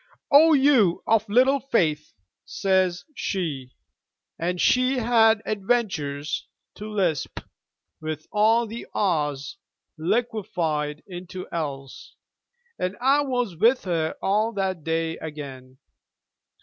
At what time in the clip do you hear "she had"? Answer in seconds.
4.59-5.43